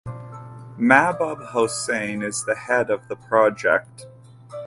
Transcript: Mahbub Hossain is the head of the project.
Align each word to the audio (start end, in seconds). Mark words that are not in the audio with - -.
Mahbub 0.79 1.51
Hossain 1.51 2.23
is 2.25 2.43
the 2.45 2.55
head 2.55 2.89
of 2.89 3.07
the 3.07 3.15
project. 3.15 4.07